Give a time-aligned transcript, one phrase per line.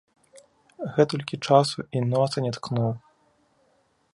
[0.95, 2.91] Гэтулькі часу і носа не ткнуў.